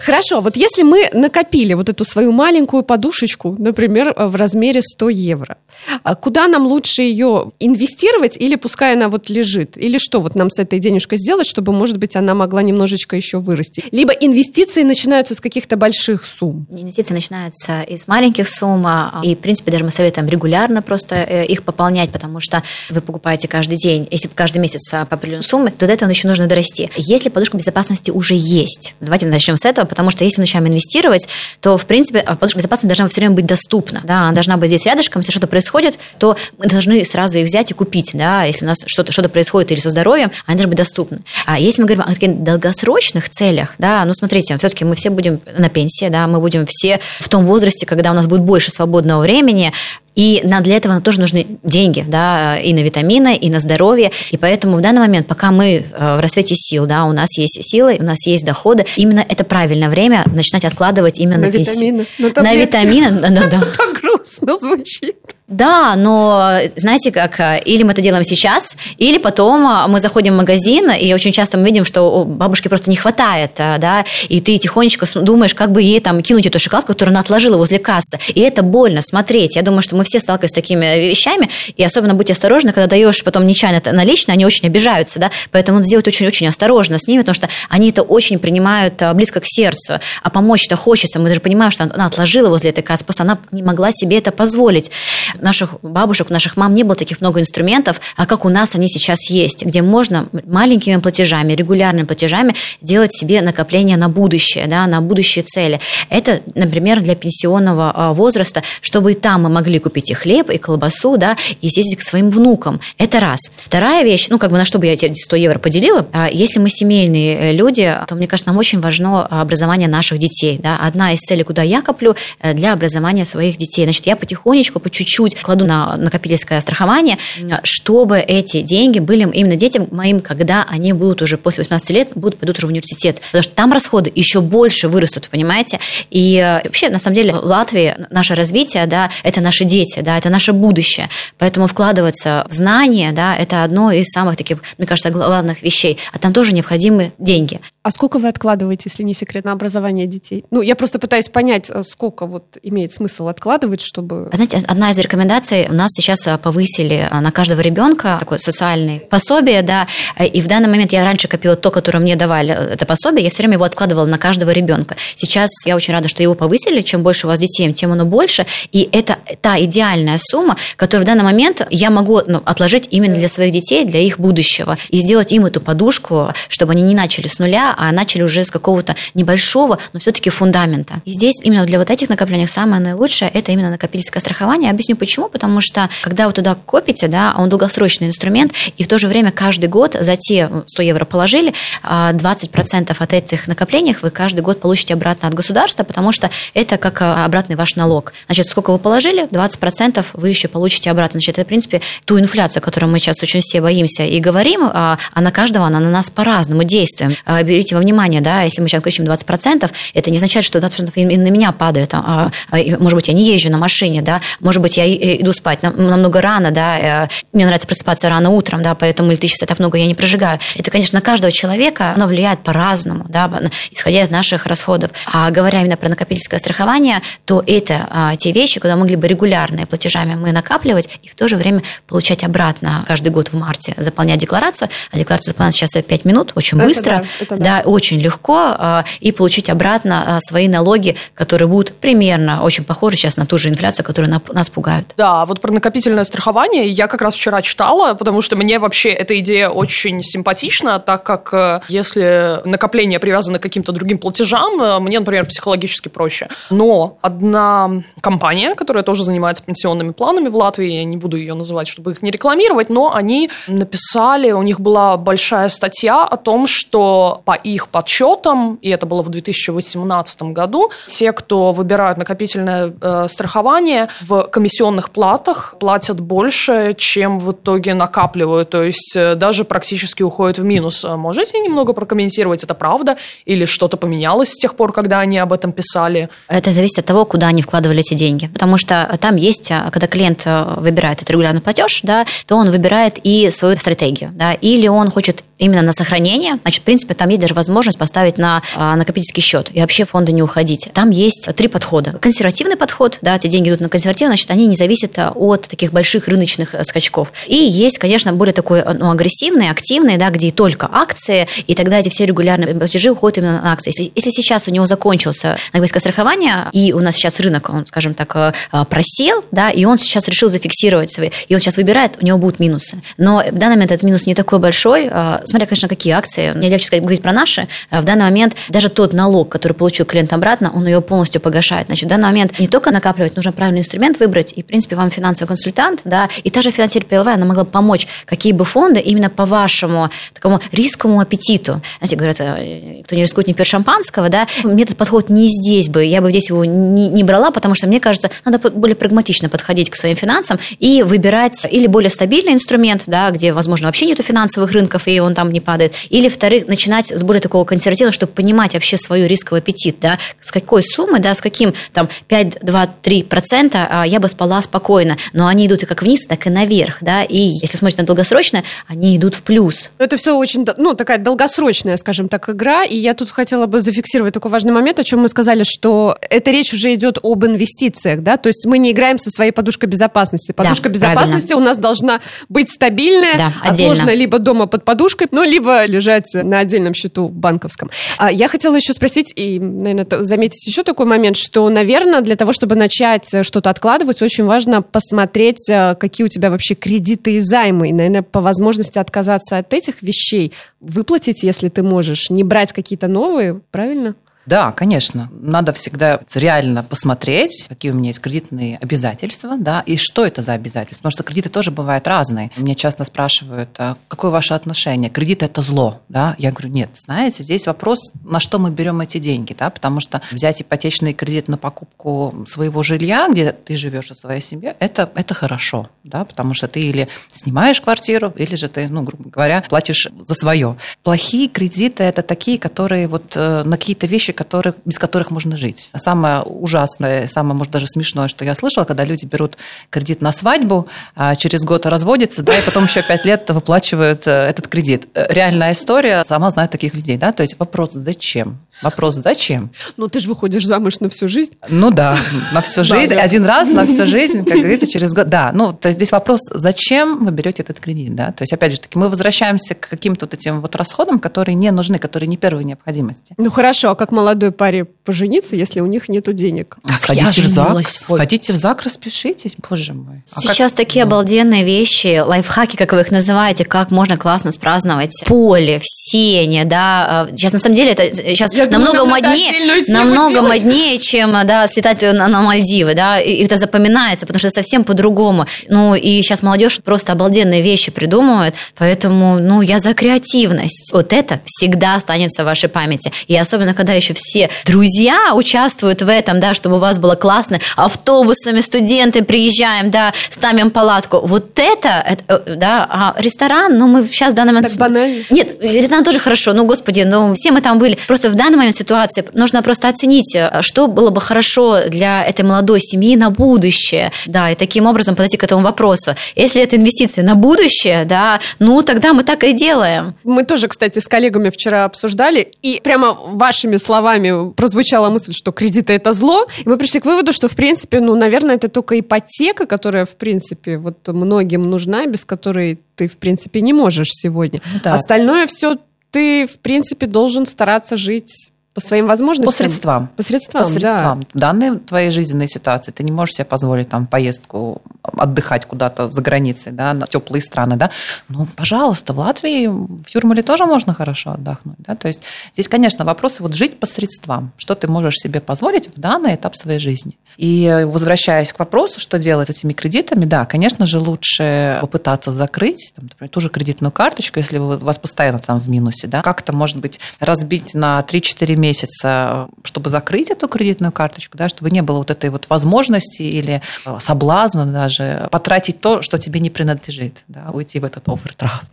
[0.00, 5.58] Хорошо, вот если мы накопили вот эту свою маленькую подушечку, например, в размере 100 евро,
[6.02, 9.76] а куда нам лучше ее инвестировать или пускай она вот лежит?
[9.76, 13.38] Или что вот нам с этой денежкой сделать, чтобы, может быть, она могла немножечко еще
[13.38, 13.84] вырасти?
[13.90, 16.66] Либо инвестиции начинаются с каких-то больших сумм?
[16.70, 21.46] Инвестиции начинаются из маленьких сумм, а, и, в принципе, даже мы советуем регулярно просто э,
[21.46, 25.70] их пополнять, потому что вы покупаете каждый день, если каждый месяц а, по определенной сумме,
[25.70, 26.90] то до этого еще нужно дорасти.
[26.96, 31.28] Если подушка безопасности уже есть, давайте начнем с этого, потому что если мы начинаем инвестировать,
[31.60, 34.00] то, в принципе, подушка безопасности должна все время быть доступна.
[34.04, 34.22] Да?
[34.22, 37.74] Она должна быть здесь рядышком, если что-то происходит, то мы должны сразу их взять и
[37.74, 38.12] купить.
[38.14, 38.44] Да?
[38.44, 41.18] Если у нас что-то что происходит или со здоровьем, они должны быть доступны.
[41.44, 45.40] А если мы говорим о таких долгосрочных целях, да, ну, смотрите, все-таки мы все будем
[45.58, 49.20] на пенсии, да, мы будем все в том возрасте, когда у нас будет больше свободного
[49.20, 49.72] времени,
[50.14, 54.10] и для этого тоже нужны деньги, да, и на витамины, и на здоровье.
[54.30, 57.58] И поэтому в данный момент, пока мы э, в рассвете сил, да, у нас есть
[57.62, 62.06] силы, у нас есть доходы, именно это правильное время начинать откладывать именно на, на витамины.
[62.18, 63.26] На, на витамины.
[63.40, 65.16] Это так грустно звучит.
[65.50, 70.34] Да, но знаете как, э, или мы это делаем сейчас, или потом э, мы заходим
[70.34, 74.56] в магазин, и очень часто мы видим, что бабушке просто не хватает, да, и ты
[74.58, 78.20] тихонечко думаешь, как бы ей там кинуть эту шоколадку, которую она отложила возле кассы.
[78.28, 79.56] И это больно смотреть.
[79.56, 83.24] Я думаю, что мы все сталкиваемся с такими вещами, и особенно будьте осторожны, когда даешь
[83.24, 87.34] потом нечаянно наличные, они очень обижаются, да, поэтому надо сделать очень-очень осторожно с ними, потому
[87.34, 91.88] что они это очень принимают близко к сердцу, а помочь-то хочется, мы даже понимаем, что
[91.92, 94.92] она отложила возле этой кассы, просто она не могла себе это позволить.
[95.40, 99.30] Наших бабушек, наших мам не было таких много инструментов, а как у нас они сейчас
[99.30, 105.44] есть, где можно маленькими платежами, регулярными платежами делать себе накопление на будущее, да, на будущие
[105.44, 105.80] цели.
[106.08, 110.50] Это, например, для пенсионного а, возраста, чтобы и там мы могли купить купить и хлеб,
[110.50, 112.80] и колбасу, да, и съездить к своим внукам.
[112.98, 113.40] Это раз.
[113.62, 116.60] Вторая вещь, ну, как бы на что бы я эти 100 евро поделила, а, если
[116.60, 120.78] мы семейные э, люди, то, мне кажется, нам очень важно образование наших детей, да.
[120.80, 123.84] Одна из целей, куда я коплю, э, для образования своих детей.
[123.84, 127.18] Значит, я потихонечку, по чуть-чуть кладу на накопительское страхование,
[127.62, 132.38] чтобы эти деньги были именно детям моим, когда они будут уже после 18 лет, будут
[132.38, 133.20] пойдут уже в университет.
[133.26, 135.78] Потому что там расходы еще больше вырастут, понимаете?
[136.10, 140.16] И э, вообще, на самом деле, в Латвии наше развитие, да, это наши дети, да,
[140.16, 141.08] это наше будущее.
[141.38, 145.98] Поэтому вкладываться в знания, да, это одно из самых таких, мне кажется, главных вещей.
[146.12, 147.60] А там тоже необходимы деньги.
[147.82, 150.44] А сколько вы откладываете, если не секрет, на образование детей?
[150.50, 154.28] Ну, я просто пытаюсь понять, э, сколько вот имеет смысл откладывать, чтобы...
[154.30, 158.36] А знаете, одна из рекомендаций, у нас сейчас э, повысили э, на каждого ребенка такое
[158.36, 159.86] социальное пособие, да,
[160.22, 163.38] и в данный момент я раньше копила то, которое мне давали, это пособие, я все
[163.38, 164.96] время его откладывала на каждого ребенка.
[165.14, 168.44] Сейчас я очень рада, что его повысили, чем больше у вас детей, тем оно больше,
[168.72, 173.28] и это та идеальная сумма, которую в данный момент я могу ну, отложить именно для
[173.28, 177.38] своих детей, для их будущего, и сделать им эту подушку, чтобы они не начали с
[177.38, 181.02] нуля, а начали уже с какого-то небольшого, но все-таки фундамента.
[181.04, 184.70] И здесь именно для вот этих накоплений самое наилучшее– это именно накопительское страхование.
[184.70, 185.28] Объясню почему.
[185.28, 189.30] Потому что, когда вы туда копите, да, он долгосрочный инструмент, и в то же время
[189.30, 194.60] каждый год за те 100 евро положили, 20% а от этих накоплений вы каждый год
[194.60, 198.12] получите обратно от государства, потому что это как а, обратный ваш налог.
[198.26, 201.20] Значит, сколько вы положили, 20% вы еще получите обратно.
[201.20, 204.98] Значит, это, в принципе, ту инфляцию, которую мы сейчас очень все боимся и говорим, а,
[205.12, 207.14] а на каждого она на нас по-разному действуем
[207.60, 211.24] берите во внимание, да, если мы сейчас кричим 20%, это не означает, что 20% именно
[211.24, 211.92] на меня падает.
[211.92, 215.62] А, а, может быть, я не езжу на машине, да, может быть, я иду спать
[215.62, 219.94] намного рано, да, мне нравится просыпаться рано утром, да, поэтому электричества так много я не
[219.94, 220.38] прожигаю.
[220.56, 223.30] Это, конечно, на каждого человека оно влияет по-разному, да,
[223.70, 224.90] исходя из наших расходов.
[225.06, 229.66] А говоря именно про накопительское страхование, то это а, те вещи, куда могли бы регулярные
[229.66, 234.18] платежами мы накапливать и в то же время получать обратно каждый год в марте, заполнять
[234.18, 234.68] декларацию.
[234.90, 237.49] А декларация заполняется сейчас 5 минут, очень это быстро, да, это да.
[237.50, 242.96] Да, очень легко, а, и получить обратно а, свои налоги, которые будут примерно очень похожи
[242.96, 244.94] сейчас на ту же инфляцию, которая нас пугают.
[244.96, 249.18] Да, вот про накопительное страхование я как раз вчера читала, потому что мне вообще эта
[249.18, 255.00] идея очень симпатична, так как э, если накопление привязано к каким-то другим платежам, э, мне,
[255.00, 256.28] например, психологически проще.
[256.50, 261.66] Но одна компания, которая тоже занимается пенсионными планами в Латвии, я не буду ее называть,
[261.66, 267.22] чтобы их не рекламировать, но они написали, у них была большая статья о том, что
[267.24, 273.88] по их подсчетам, и это было в 2018 году, те, кто выбирают накопительное э, страхование,
[274.00, 280.38] в комиссионных платах платят больше, чем в итоге накапливают, то есть э, даже практически уходят
[280.38, 280.84] в минус.
[280.84, 282.96] Можете немного прокомментировать, это правда?
[283.24, 286.08] Или что-то поменялось с тех пор, когда они об этом писали?
[286.28, 288.28] Это зависит от того, куда они вкладывали эти деньги.
[288.28, 292.50] Потому что там есть, а, когда клиент а, выбирает этот регулярный платеж, да, то он
[292.50, 294.10] выбирает и свою стратегию.
[294.14, 298.18] Да, или он хочет именно на сохранение, значит, в принципе, там есть даже возможность поставить
[298.18, 300.68] на а, накопительский счет и вообще фонды не уходить.
[300.72, 301.92] Там есть три подхода.
[301.92, 306.08] Консервативный подход, да, эти деньги идут на консервативный, значит, они не зависят от таких больших
[306.08, 307.12] рыночных скачков.
[307.26, 311.88] И есть, конечно, более такой ну, агрессивный, активный, да, где только акции, и тогда эти
[311.88, 313.70] все регулярные платежи уходят именно на акции.
[313.70, 317.94] Если, если сейчас у него закончился накопительское страхование, и у нас сейчас рынок, он, скажем
[317.94, 318.34] так,
[318.68, 322.40] просел, да, и он сейчас решил зафиксировать свои, и он сейчас выбирает, у него будут
[322.40, 322.82] минусы.
[322.98, 324.90] Но в данный момент этот минус не такой большой,
[325.30, 326.32] смотря, конечно, какие акции.
[326.32, 327.48] Мне легче сказать, говорить про наши.
[327.70, 331.66] В данный момент даже тот налог, который получил клиент обратно, он ее полностью погашает.
[331.66, 334.90] Значит, в данный момент не только накапливать, нужно правильный инструмент выбрать, и, в принципе, вам
[334.90, 339.10] финансовый консультант, да, и та же финансирование ПЛВ, она могла помочь, какие бы фонды именно
[339.10, 341.60] по вашему такому рисковому аппетиту.
[341.78, 345.68] Знаете, говорят, э, кто не рискует, не пьет шампанского, да, мне этот подход не здесь
[345.68, 349.28] бы, я бы здесь его не, не брала, потому что, мне кажется, надо более прагматично
[349.28, 354.02] подходить к своим финансам и выбирать или более стабильный инструмент, да, где, возможно, вообще нету
[354.02, 358.12] финансовых рынков, и он там не падает, или, вторых, начинать с более такого консервативного, чтобы
[358.12, 362.66] понимать вообще свой рисковый аппетит, да, с какой суммы, да, с каким там 5, 2,
[362.80, 366.78] 3 процента я бы спала спокойно, но они идут и как вниз, так и наверх,
[366.80, 369.70] да, и если смотреть на долгосрочное, они идут в плюс.
[369.76, 374.14] Это все очень, ну, такая долгосрочная, скажем так, игра, и я тут хотела бы зафиксировать
[374.14, 378.16] такой важный момент, о чем мы сказали, что эта речь уже идет об инвестициях, да,
[378.16, 380.32] то есть мы не играем со своей подушкой безопасности.
[380.32, 381.36] Подушка да, безопасности правильно.
[381.36, 386.40] у нас должна быть стабильная, да, отложена либо дома под подушкой, ну, либо лежать на
[386.40, 387.70] отдельном счету банковском.
[387.98, 392.32] А я хотела еще спросить и, наверное, заметить еще такой момент, что, наверное, для того,
[392.32, 397.70] чтобы начать что-то откладывать, очень важно посмотреть, э, какие у тебя вообще кредиты и займы,
[397.70, 402.88] и, наверное, по возможности отказаться от этих вещей, выплатить, если ты можешь, не брать какие-то
[402.88, 403.94] новые, правильно?
[404.30, 405.08] Да, конечно.
[405.10, 410.34] Надо всегда реально посмотреть, какие у меня есть кредитные обязательства, да, и что это за
[410.34, 410.82] обязательства.
[410.82, 412.30] Потому что кредиты тоже бывают разные.
[412.36, 414.88] Меня часто спрашивают, а какое ваше отношение?
[414.88, 416.14] Кредит– это зло, да?
[416.16, 420.00] Я говорю, нет, знаете, здесь вопрос, на что мы берем эти деньги, да, потому что
[420.12, 425.12] взять ипотечный кредит на покупку своего жилья, где ты живешь о своей семье, это, это
[425.12, 429.88] хорошо, да, потому что ты или снимаешь квартиру, или же ты, ну, грубо говоря, платишь
[430.06, 430.56] за свое.
[430.84, 435.36] Плохие кредиты– это такие, которые вот э, на какие-то вещи вещи, которые, без которых можно
[435.36, 435.70] жить.
[435.76, 439.36] Самое ужасное, самое, может, даже смешное, что я слышала, когда люди берут
[439.70, 444.10] кредит на свадьбу, а через год разводятся, да, и потом еще пять лет выплачивают э,
[444.10, 444.88] этот кредит.
[444.94, 448.38] Э, реальная история, сама знаю таких людей, да, то есть вопрос, зачем?
[448.62, 449.50] Вопрос, зачем?
[449.76, 451.32] Ну, ты же выходишь замуж на всю жизнь.
[451.48, 451.96] Ну да,
[452.32, 452.94] на всю жизнь.
[452.94, 455.08] Один раз на всю жизнь, как говорится, через год.
[455.08, 458.12] Да, ну, то есть здесь вопрос, зачем вы берете этот кредит, да?
[458.12, 461.50] То есть, опять же таки, мы возвращаемся к каким-то вот этим вот расходам, которые не
[461.50, 463.14] нужны, которые не первой необходимости.
[463.16, 466.58] Ну, хорошо, а как молодой паре пожениться, если у них нет денег?
[466.64, 470.02] А сходите в ЗАГС, сходите в ЗАГС, распишитесь, боже мой.
[470.14, 470.66] А Сейчас как...
[470.66, 476.44] такие обалденные вещи, лайфхаки, как вы их называете, как можно классно спраздновать поле в сене,
[476.44, 477.08] да.
[477.10, 482.08] Сейчас, на самом деле, это сейчас думаю, намного моднее, намного моднее, чем да, слетать на,
[482.08, 485.26] на Мальдивы, да, и это запоминается, потому что совсем по-другому.
[485.48, 490.72] Ну, и сейчас молодежь просто обалденные вещи придумывает, поэтому, ну, я за креативность.
[490.72, 492.92] Вот это всегда останется в вашей памяти.
[493.06, 497.40] И особенно, когда еще все друзья участвуют в этом, да, чтобы у вас было классно,
[497.56, 501.00] автобусами студенты приезжаем, да, ставим палатку.
[501.00, 504.52] Вот это, это, э, да, а ресторан, ну, мы сейчас в данный момент...
[504.52, 505.02] Так банально.
[505.10, 507.78] Нет, ресторан тоже хорошо, ну, господи, ну, все мы там были.
[507.86, 512.22] Просто в данный момент ситуации нужно просто оценить, э, что было бы хорошо для этой
[512.22, 515.94] молодой семьи на будущее, да, и таким образом подойти к этому вопросу.
[516.16, 519.94] Если это инвестиции на будущее, да, ну, тогда мы так и делаем.
[520.04, 525.74] Мы тоже, кстати, с коллегами вчера обсуждали, и прямо вашими словами прозвучала мысль, что кредиты
[525.74, 529.46] это зло, и мы пришли к выводу, что, в принципе, ну, наверное, это только ипотека,
[529.46, 534.40] которая, в принципе, вот многим нужна, без которой ты, в принципе, не можешь сегодня.
[534.52, 534.74] Ну да.
[534.74, 535.56] Остальное все
[535.90, 538.29] ты, в принципе, должен стараться жить
[538.60, 539.26] по своим возможностям.
[539.26, 539.88] По средствам.
[539.96, 541.02] По средствам, По средствам.
[541.12, 544.62] В данной твоей жизненной ситуации ты не можешь себе позволить там поездку
[544.96, 547.70] отдыхать куда-то за границей, да, на теплые страны, да.
[548.08, 551.74] Ну, пожалуйста, в Латвии, в Юрмале тоже можно хорошо отдохнуть, да.
[551.74, 554.32] То есть здесь, конечно, вопросы вот жить по средствам.
[554.36, 556.96] Что ты можешь себе позволить в данный этап своей жизни.
[557.16, 562.72] И возвращаясь к вопросу, что делать с этими кредитами, да, конечно же, лучше попытаться закрыть,
[562.74, 566.32] там, например, ту же кредитную карточку, если у вас постоянно там в минусе, да, как-то,
[566.32, 571.78] может быть, разбить на 3-4 месяца, чтобы закрыть эту кредитную карточку, да, чтобы не было
[571.78, 574.79] вот этой вот возможности или э, соблазна даже
[575.10, 577.88] потратить то, что тебе не принадлежит, да, уйти в этот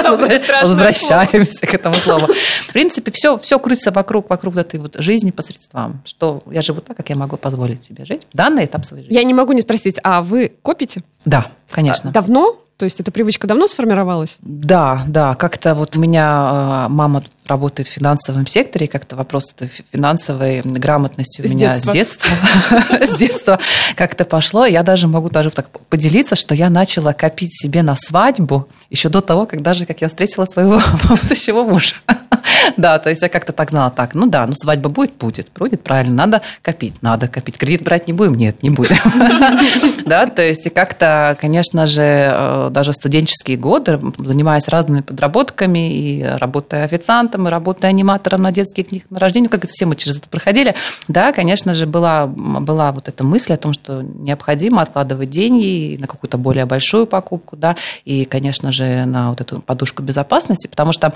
[0.04, 0.68] овердрафт.
[0.68, 2.26] Возвращаемся к этому слову.
[2.26, 6.80] В принципе, все, все крутится вокруг, вокруг этой вот жизни по средствам, что я живу
[6.80, 9.16] так, как я могу позволить себе жить в данный этап своей жизни.
[9.16, 11.02] Я не могу не спросить, а вы копите?
[11.24, 12.10] Да, конечно.
[12.10, 12.58] Давно?
[12.76, 14.36] То есть эта привычка давно сформировалась?
[14.40, 19.54] Да, да, как-то вот у меня э, мама работает в финансовом секторе, и как-то вопрос
[19.92, 21.90] финансовой грамотности у С меня детства.
[21.90, 22.30] с детства,
[23.06, 23.60] с детства
[23.94, 24.66] как-то пошло.
[24.66, 29.20] Я даже могу даже так поделиться, что я начала копить себе на свадьбу еще до
[29.20, 31.94] того, как даже как я встретила своего будущего мужа.
[32.76, 35.82] Да, то есть я как-то так знала, так, ну да, ну свадьба будет, будет, будет,
[35.82, 37.58] правильно, надо копить, надо копить.
[37.58, 38.34] Кредит брать не будем?
[38.34, 38.96] Нет, не будем.
[40.06, 46.22] Да, то есть и как-то, конечно же, э, даже студенческие годы, занимаясь разными подработками, и
[46.22, 50.18] работая официантом, и работая аниматором на детских книг на рождение, как это все мы через
[50.18, 50.74] это проходили,
[51.08, 56.06] да, конечно же, была, была вот эта мысль о том, что необходимо откладывать деньги на
[56.06, 61.12] какую-то более большую покупку, да, и, конечно же, на вот эту подушку безопасности, потому что,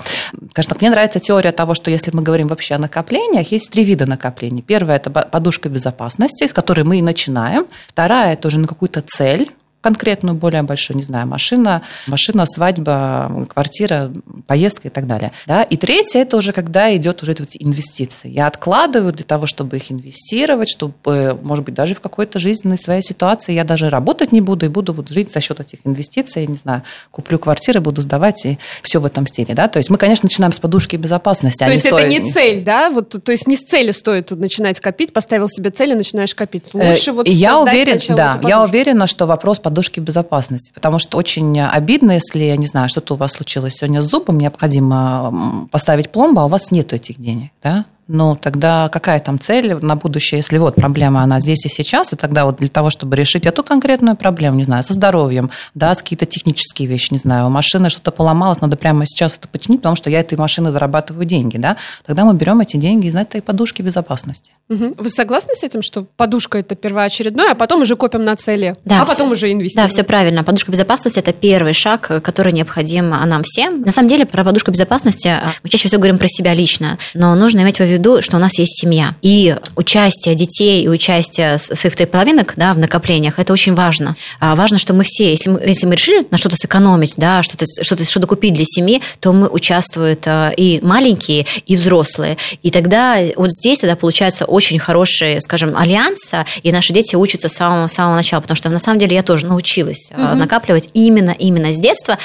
[0.53, 4.05] конечно, мне нравится теория того, что если мы говорим вообще о накоплениях, есть три вида
[4.05, 4.61] накоплений.
[4.61, 7.65] Первое– это подушка безопасности, с которой мы и начинаем.
[7.87, 14.11] Вторая– это уже на какую-то цель, конкретную, более большую, не знаю, машина, машина, свадьба, квартира,
[14.45, 15.31] поездка и так далее.
[15.47, 15.63] Да?
[15.63, 18.29] И третье, это уже когда идет уже эти инвестиции.
[18.29, 23.01] Я откладываю для того, чтобы их инвестировать, чтобы, может быть, даже в какой-то жизненной своей
[23.01, 26.47] ситуации я даже работать не буду и буду вот жить за счет этих инвестиций, я
[26.47, 29.53] не знаю, куплю квартиры, буду сдавать и все в этом стиле.
[29.53, 29.67] Да?
[29.67, 31.63] То есть мы, конечно, начинаем с подушки безопасности.
[31.63, 32.89] а То есть это стоит- не цель, да?
[32.89, 36.71] Вот, то есть не с цели стоит начинать копить, поставил себе цель и начинаешь копить.
[36.73, 41.19] Э, Лучше вот и я уверен, да, я уверена, что вопрос подушки безопасности, потому что
[41.19, 46.09] очень обидно, если, я не знаю, что-то у вас случилось сегодня с зубом, необходимо поставить
[46.09, 47.85] пломбу, а у вас нет этих денег, да?
[48.11, 52.15] Ну, тогда какая там цель на будущее, если вот проблема, она здесь и сейчас, и
[52.15, 56.01] тогда вот для того, чтобы решить эту конкретную проблему, не знаю, со здоровьем, да, с
[56.01, 59.95] какие-то технические вещи, не знаю, у машины что-то поломалось, надо прямо сейчас это починить, потому
[59.95, 63.83] что я этой машины зарабатываю деньги, да, тогда мы берем эти деньги из этой подушки
[63.83, 64.53] безопасности.
[64.69, 64.95] Мгм.
[64.97, 69.01] Вы согласны с этим, что подушка это первоочередное, а потом уже копим на цели, Да,
[69.01, 69.87] а потом всё- уже инвестируем?
[69.87, 70.43] Да, все правильно.
[70.43, 73.81] Подушка безопасности– это первый шаг, который необходим нам всем.
[73.81, 77.35] На самом деле, про подушку безопасности а, мы чаще всего говорим про себя лично, но
[77.35, 79.15] нужно иметь в виду, что у нас есть семья.
[79.21, 84.15] И участие детей и участие своих половинок да, в накоплениях– это очень важно.
[84.39, 87.65] А Важно, что мы все, если мы, если мы решили на что-то сэкономить, да, что-то
[87.81, 92.37] что что купить для семьи, то мы участвуют а, и маленькие, и взрослые.
[92.61, 97.49] И тогда вот здесь тогда получается очень хороший, скажем, альянс, а, и наши дети учатся
[97.49, 100.89] с самого, с самого начала, потому что на самом деле я тоже научилась а, накапливать
[100.93, 102.17] именно, именно с детства.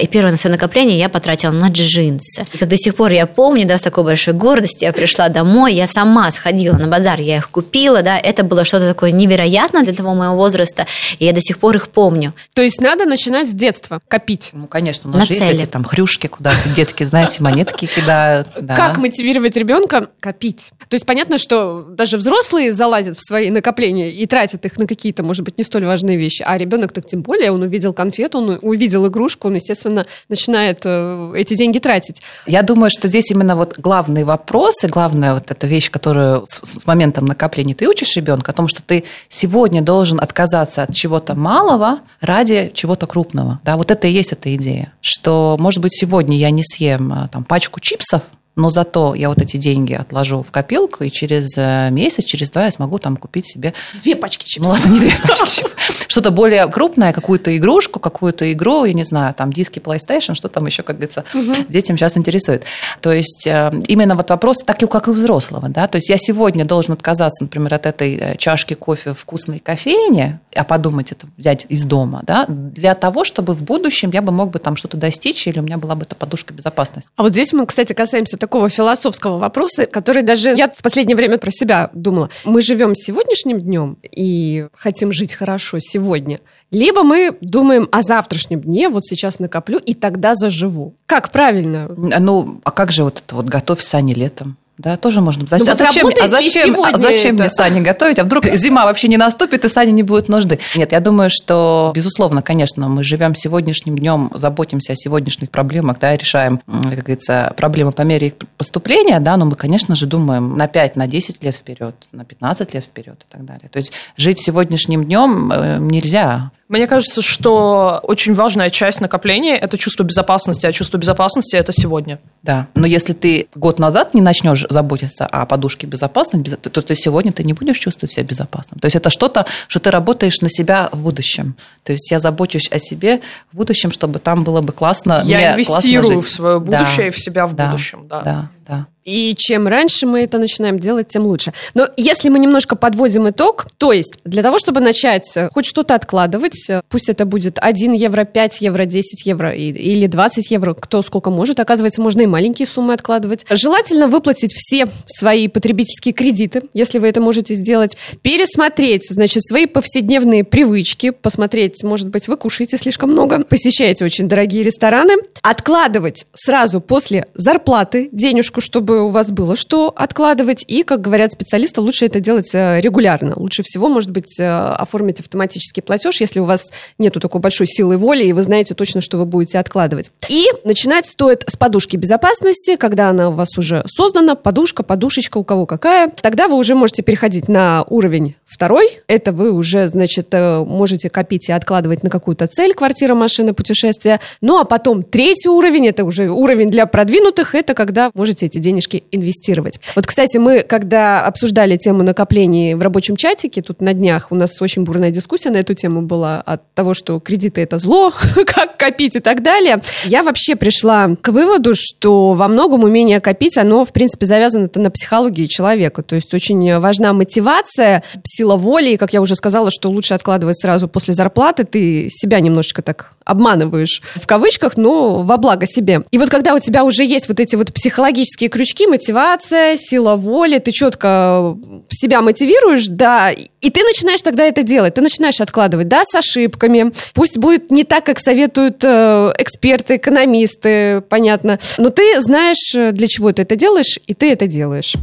[0.00, 2.44] И первое на свое накопление я потратила на джинсы.
[2.52, 5.74] И как до сих пор я помню, да, с такой большой гордостью я пришла домой,
[5.74, 9.92] я сама сходила на базар, я их купила, да, это было что-то такое невероятное для
[9.92, 10.86] того моего возраста,
[11.18, 12.32] и я до сих пор их помню.
[12.54, 14.50] То есть надо начинать с детства копить.
[14.52, 15.54] Ну, конечно, у нас На же есть цели.
[15.54, 18.48] эти там хрюшки, куда эти детки, знаете, монетки кидают.
[18.60, 18.76] да.
[18.76, 20.70] Как мотивировать ребенка копить?
[20.88, 25.22] То есть понятно, что даже взрослые залазят в свои накопления и тратят их на какие-то,
[25.22, 28.58] может быть, не столь важные вещи, а ребенок так тем более, он увидел конфету, он
[28.62, 32.22] увидел игрушку, он, естественно, начинает э, эти деньги тратить.
[32.46, 36.44] Я думаю, что здесь именно вот главный вопрос и главный главная вот эта вещь, которую
[36.44, 40.94] с, с моментом накопления ты учишь ребенка, о том, что ты сегодня должен отказаться от
[40.94, 43.58] чего-то малого ради чего-то крупного.
[43.64, 47.28] Да, вот это и есть эта идея, что, может быть, сегодня я не съем а,
[47.28, 48.22] там, пачку чипсов,
[48.58, 52.64] но зато я вот эти деньги отложу в копилку, и через э, месяц, через два
[52.64, 53.72] я смогу там купить себе...
[54.02, 54.64] Две пачки чипсов.
[54.64, 55.76] Ну ладно, не две пачки чипсов.
[56.08, 60.66] Что-то более крупное, какую-то игрушку, какую-то игру, я не знаю, там диски PlayStation, что там
[60.66, 61.54] еще, как говорится, угу.
[61.68, 62.64] детям сейчас интересует.
[63.00, 66.16] То есть э, именно вот вопрос, так как и у взрослого, да, то есть я
[66.18, 71.28] сегодня должен отказаться, например, от этой э, чашки кофе в вкусной кофейне, а подумать это
[71.36, 74.96] взять из дома, да, для того, чтобы в будущем я бы мог бы там что-то
[74.96, 77.08] достичь, или у меня была бы эта подушка безопасности.
[77.16, 81.38] А вот здесь мы, кстати, касаемся такого философского вопроса, который даже я в последнее время
[81.38, 82.30] про себя думала.
[82.44, 86.40] Мы живем сегодняшним днем и хотим жить хорошо сегодня.
[86.70, 90.94] Либо мы думаем о завтрашнем дне, вот сейчас накоплю и тогда заживу.
[91.06, 91.88] Как правильно?
[91.88, 94.56] Ну, а как же вот это вот готовь сани летом?
[94.78, 95.44] Да, тоже можно.
[95.48, 98.20] Зачем, ну, а зачем, а зачем, а зачем мне сани готовить?
[98.20, 100.60] А вдруг зима вообще не наступит, и сани не будет нужды?
[100.76, 106.16] Нет, я думаю, что, безусловно, конечно, мы живем сегодняшним днем, заботимся о сегодняшних проблемах, да,
[106.16, 110.68] решаем, как говорится, проблемы по мере их поступления, да, но мы, конечно же, думаем на
[110.68, 113.68] 5, на 10 лет вперед, на 15 лет вперед и так далее.
[113.72, 116.52] То есть жить сегодняшним днем э, нельзя.
[116.68, 122.18] Мне кажется, что очень важная часть накопления– это чувство безопасности, а чувство безопасности– это сегодня.
[122.42, 127.32] Да, но если ты год назад не начнешь заботиться о подушке безопасности, то, то сегодня
[127.32, 128.80] ты не будешь чувствовать себя безопасным.
[128.80, 131.56] То есть это что-то, что ты работаешь на себя в будущем.
[131.84, 135.22] То есть я забочусь о себе в будущем, чтобы там было бы классно.
[135.24, 138.06] Я инвестирую в свое будущее да, и в себя в да, будущем.
[138.08, 138.50] Да, да.
[138.66, 138.86] да.
[139.04, 141.52] И чем раньше мы это начинаем делать, тем лучше.
[141.74, 145.94] Но если мы немножко подводим итог, то есть для того, чтобы начать э, хоть что-то
[145.94, 151.00] откладывать, э, пусть это будет 1 евро, 5 евро, 10 евро или 20 евро, кто
[151.02, 153.46] сколько может, оказывается, можно и маленькие суммы откладывать.
[153.48, 160.44] Желательно выплатить все свои потребительские кредиты, если вы это можете сделать, пересмотреть, значит, свои повседневные
[160.44, 167.26] привычки, посмотреть, может быть, вы кушаете слишком много, посещаете очень дорогие рестораны, откладывать сразу после
[167.34, 170.64] зарплаты денежку, чтобы у вас было что откладывать.
[170.66, 173.34] И, как говорят специалисты, лучше это делать э, регулярно.
[173.36, 177.96] Лучше всего, может быть, э, оформить автоматический платеж, если у вас нету такой большой силы
[177.96, 180.10] воли, и вы знаете точно, что вы будете откладывать.
[180.28, 185.44] И начинать стоит с подушки безопасности, когда она у вас уже создана, подушка, подушечка, у
[185.44, 186.10] кого какая.
[186.22, 189.00] Тогда вы уже можете переходить на уровень второй.
[189.06, 194.20] Это вы уже, значит, э, можете копить и откладывать на какую-то цель, квартира, машина, путешествие.
[194.40, 199.04] Ну, а потом третий уровень, это уже уровень для продвинутых, это когда можете эти денежки
[199.12, 199.78] инвестировать.
[199.94, 204.60] Вот, кстати, мы, когда обсуждали тему накоплений в рабочем чатике, тут на днях у нас
[204.62, 208.12] очень бурная дискуссия на эту тему была от того, что кредиты это зло,
[208.46, 209.82] как копить и так далее.
[210.04, 214.90] Я вообще пришла к выводу, что во многом умение копить, оно, в принципе, завязано на
[214.90, 216.02] психологии человека.
[216.02, 218.02] То есть очень важна мотивация,
[218.38, 222.38] сила воли, и, как я уже сказала, что лучше откладывать сразу после зарплаты, ты себя
[222.38, 226.02] немножечко так обманываешь в кавычках, но во благо себе.
[226.12, 230.58] И вот когда у тебя уже есть вот эти вот психологические крючки, мотивация, сила воли,
[230.58, 231.56] ты четко
[231.90, 236.92] себя мотивируешь, да, и ты начинаешь тогда это делать, ты начинаешь откладывать, да, с ошибками,
[237.14, 243.08] пусть будет не так, как советуют э, эксперты, экономисты, понятно, но ты знаешь, э, для
[243.08, 244.94] чего ты это делаешь, и ты это делаешь.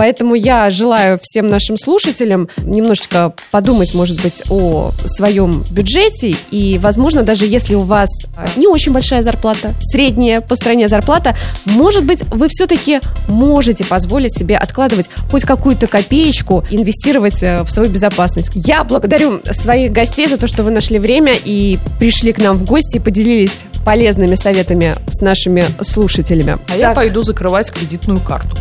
[0.00, 6.36] Поэтому я желаю всем нашим слушателям немножечко подумать, может быть, о своем бюджете.
[6.50, 8.08] И, возможно, даже если у вас
[8.56, 11.36] не очень большая зарплата, средняя по стране зарплата,
[11.66, 17.90] может быть, вы все-таки можете позволить себе откладывать хоть какую-то копеечку, инвестировать э, в свою
[17.90, 18.52] безопасность.
[18.54, 22.64] Я благодарю своих гостей за то, что вы нашли время и пришли к нам в
[22.64, 26.54] гости и поделились полезными советами с нашими слушателями.
[26.54, 26.76] А так.
[26.78, 28.56] я пойду закрывать кредитную карту.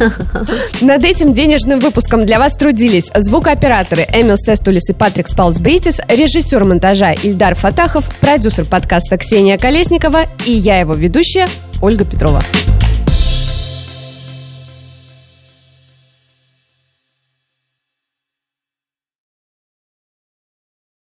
[0.80, 6.64] Над этим денежным выпуском для вас трудились звукооператоры Эмил Сестулис и Патрик Спаус Бритис, режиссер
[6.64, 11.48] монтажа Ильдар Фатахов, продюсер подкаста Ксения Колесникова и я его ведущая
[11.80, 12.40] Ольга Петрова.